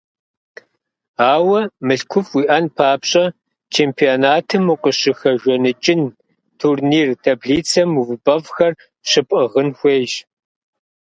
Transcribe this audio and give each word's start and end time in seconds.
Ауэ 1.33 1.61
мылъкуфӀ 1.85 2.31
уиӀэн 2.35 2.65
папщӀэ, 2.75 3.25
чемпионатым 3.75 4.63
укъыщыхэжаныкӀын, 4.73 6.01
турнир 6.59 7.07
таблицэм 7.23 7.89
увыпӀэфӀхэр 7.99 8.73
щыпӀыгъын 9.09 9.69
хуейщ. 9.77 10.13